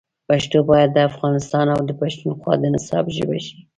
[0.27, 3.57] پښتو باید د افغانستان او پښتونخوا د نصاب ژبه شي.